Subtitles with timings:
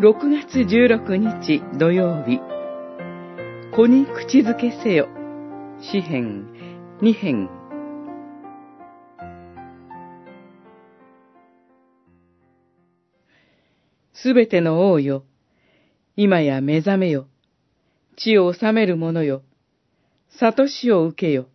[0.00, 2.40] 6月16日土曜日、
[3.70, 5.10] 子に口づけせよ、
[5.78, 6.48] 詩編
[7.02, 7.50] 2編。
[14.14, 15.26] すべての王よ、
[16.16, 17.28] 今や目覚めよ、
[18.16, 19.42] 地を治める者よ、
[20.30, 21.50] 悟しを受けよ。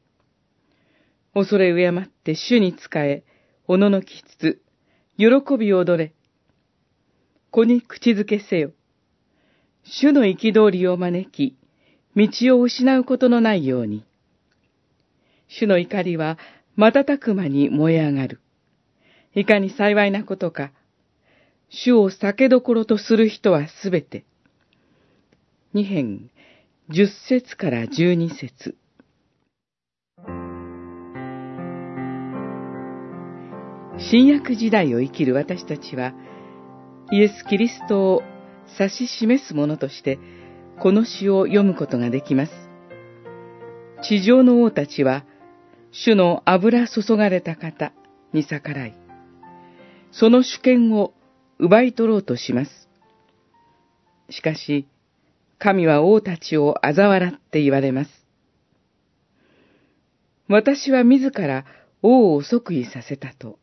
[1.34, 3.24] 恐れ敬って主に仕え、
[3.68, 4.62] おののきつつ、
[5.18, 6.15] 喜び踊れ。
[7.56, 8.74] 子に口づけせよ。
[9.86, 11.56] 主の憤りを招き、
[12.14, 14.04] 道を失うことのないように。
[15.48, 16.38] 主の怒りは
[16.76, 18.42] 瞬く間に燃え上がる。
[19.36, 20.74] いかに幸いなことか。
[21.70, 24.26] 主を酒どころとする人はすべて。
[25.74, 26.30] 二編、
[26.90, 28.76] 十節から十二節。
[33.98, 36.14] 新約時代を生きる私たちは、
[37.12, 38.24] イエス・キリストを
[38.80, 40.20] 指し示すものとして、
[40.80, 42.52] この詩を読むことができます。
[44.02, 45.24] 地上の王たちは、
[45.92, 47.94] 主の油注がれた方
[48.34, 48.96] に逆らい、
[50.12, 51.14] その主権を
[51.60, 52.90] 奪い取ろうとします。
[54.30, 54.88] しかし、
[55.60, 58.26] 神は王たちを嘲笑って言われます。
[60.48, 61.66] 私は自ら
[62.02, 63.58] 王を即位させたと。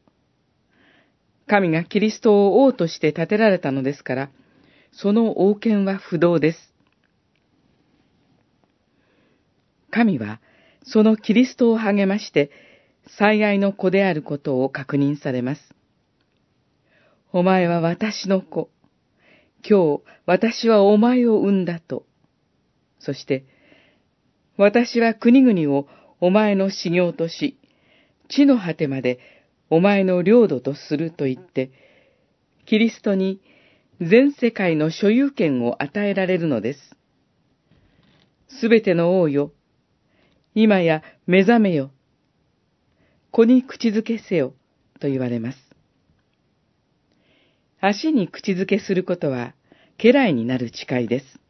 [1.53, 4.31] 神がキリストを王として建てられたのですから、
[4.91, 6.73] その王権は不動です。
[9.91, 10.41] 神は、
[10.83, 12.51] そのキリストを励まして、
[13.19, 15.75] 最愛の子であることを確認されます。
[17.35, 18.71] お前は私の子。
[19.63, 22.07] 今日、私はお前を産んだと。
[22.99, 23.45] そして、
[24.57, 25.87] 私は国々を
[26.19, 27.59] お前の修行とし、
[28.31, 29.42] 地の果てまで
[29.75, 31.71] お前の領土とすると言って、
[32.67, 33.41] キリストに
[34.03, 36.79] 全世界の所有権を与えられるのです。
[38.61, 39.51] すべての王よ、
[40.55, 41.91] 今や目覚めよ、
[43.31, 44.53] 子に口づけせよ、
[45.01, 45.59] と言われます。
[47.81, 49.55] 足に口づけすることは、
[49.97, 51.41] 家来になる誓いです。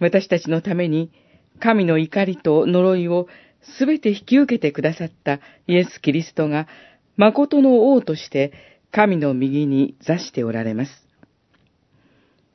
[0.00, 1.12] 私たちのために、
[1.60, 3.26] 神の怒りと呪いを
[3.76, 6.66] すべて引き受けてくださったイエス・キリストが、
[7.16, 8.52] 誠の王として
[8.90, 10.90] 神の右に座しておられます。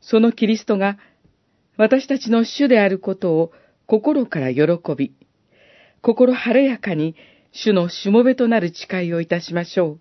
[0.02, 0.98] そのキリストが、
[1.78, 3.52] 私たちの主であることを
[3.86, 4.66] 心から喜
[4.98, 5.14] び、
[6.02, 7.16] 心晴れやかに
[7.52, 10.00] 主のしもべとなる誓いをいたしましょう。